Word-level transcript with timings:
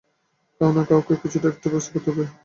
কাউকে 0.61 0.71
না 0.75 0.83
কাউকে 0.89 1.13
কিছু 1.21 1.37
একটা 1.41 1.67
ব্যবস্থা 1.69 1.91
করতে 1.93 2.09
হবে। 2.11 2.23